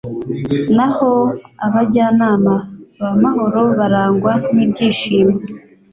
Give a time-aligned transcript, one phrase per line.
[0.75, 1.11] naho
[1.65, 2.53] abajyanama
[2.99, 5.35] b’amahoro barangwa n’ibyishimo